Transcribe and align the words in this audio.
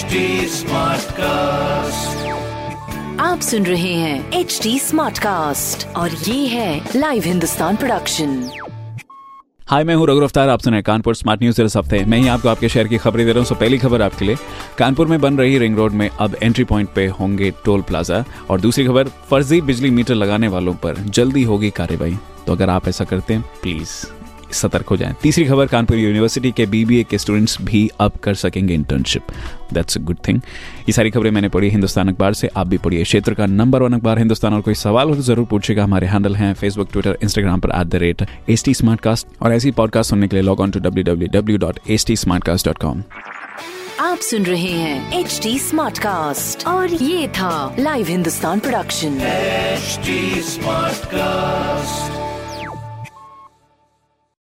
HD 0.00 0.20
Smartcast. 0.48 2.12
आप 3.20 3.40
सुन 3.40 3.66
रहे 3.66 3.92
हैं 3.94 4.32
एच 4.32 4.60
डी 4.62 4.78
स्मार्ट 4.78 5.18
कास्ट 5.18 5.86
और 5.96 6.10
ये 6.10 6.46
है 6.46 6.90
लाइव 6.96 7.22
हिंदुस्तान 7.24 7.76
प्रोडक्शन 7.76 8.50
हाय 9.68 9.84
मैं 9.84 9.94
हूँ 9.94 10.06
रघु 10.06 10.20
अफ्तार 10.20 10.48
आप 10.48 10.60
सुन 10.60 10.72
रहे 10.72 10.78
हैं 10.78 10.84
कानपुर 10.84 11.14
स्मार्ट 11.14 11.42
न्यूज़ 11.42 11.62
इस 11.62 11.76
हफ़्ते। 11.76 12.04
मैं 12.04 12.18
ही 12.18 12.28
आपको 12.28 12.48
आपके 12.48 12.68
शहर 12.68 12.88
की 12.88 12.98
खबरें 12.98 13.24
दे 13.26 13.32
रहा 13.32 13.40
हूँ। 13.40 13.46
सो 13.46 13.54
पहली 13.54 13.78
खबर 13.78 14.02
आपके 14.02 14.24
लिए। 14.24 14.36
कानपुर 14.78 15.06
में 15.06 15.20
बन 15.20 15.38
रही 15.38 15.58
रिंग 15.58 15.76
रोड 15.76 15.92
में 15.92 16.08
अब 16.08 16.36
एंट्री 16.42 16.64
पॉइंट 16.64 16.88
पे 16.94 17.06
होंगे 17.06 17.50
टोल 17.64 17.82
प्लाजा। 17.82 18.24
और 18.50 18.60
दूसरी 18.60 18.86
खबर 18.86 19.08
फर्जी 19.30 19.60
बिजली 19.60 19.90
मीटर 19.90 20.14
लगाने 20.14 20.48
वालों 20.48 20.74
पर 20.74 20.94
जल्दी 20.94 21.42
होगी 21.42 21.70
कार्रवाई। 21.70 22.16
तो 22.46 22.52
अगर 22.52 22.70
आप 22.70 22.88
ऐसा 22.88 23.04
करते 23.04 23.34
हैं 23.34 23.44
प्लीज़ 23.62 23.90
सतर्क 24.52 24.88
हो 24.88 24.96
जाएँ। 24.96 25.14
तीसरी 25.22 25.44
खबर 25.44 25.66
कानपुर 25.66 25.96
यूनिवर्सिटी 25.98 26.50
के 26.52 26.66
बीबीए 26.66 27.04
के 27.10 27.18
स्टूडेंट्स 27.18 27.56
भी 27.62 27.88
अब 28.00 28.12
कर 28.24 28.34
सकेंगे 28.34 28.74
internship 28.74 29.22
that's 29.72 29.98
a 29.98 30.00
good 30.00 30.16
thing 30.28 30.40
ये 30.88 30.92
सारी 30.92 31.10
खबरें 31.10 31.30
मैंने 31.30 31.48
पढ़ी 31.48 31.68
हिंदुस्तान 31.70 32.08
अखबार 32.08 32.34
से। 32.34 32.48
आप 32.56 32.66
भी 32.66 32.78
पढ़िए। 32.78 33.02
क्षेत्र 33.02 33.34
का 33.34 33.46
नंबर 33.46 33.82
वन 33.82 33.92
अखबार 33.92 34.18
हिंदुस्तान। 34.18 34.54
और 34.54 34.60
कोई 34.60 34.74
सवाल 34.74 35.08
हो 35.08 35.14
तो 35.14 35.22
ज़रूर 35.22 35.46
पूछेगा 35.46 35.84
हमारे 35.84 36.06
हैंडल 36.06 36.36
हैं 36.36 36.52
फेसबुक 36.54 36.88
ट्विटर 36.92 37.18
इंस्टाग्राम 37.22 37.60
पर 37.60 37.70
at 37.80 37.86
the 37.86 37.94
rate 37.94 38.26
S 38.50 38.64
T 38.64 38.74
और 39.42 39.52
ऐसी 39.52 39.70
पॉडकास्ट 39.70 40.10
सुनने 40.10 40.28
के 40.28 40.36
लिए 40.36 40.42
log 40.42 40.60
on 40.60 40.70
to 40.70 40.80
W 40.80 41.04
W 41.04 41.28
W 41.32 41.58
dot 41.58 41.78
S 41.90 42.06
T 42.06 42.14
आप 44.00 44.18
सुन 44.18 44.42
रहे 44.42 44.70
हैं 44.72 45.18
एच 45.18 45.40
स्मार्ट 45.60 45.98
कास्ट 45.98 46.66
और 46.66 46.92
ये 46.94 47.28
था 47.28 47.76
live 47.78 48.06
Hindustan 48.08 48.60
production 48.60 49.18
HD 49.80 50.08
Smartcast. 50.46 51.79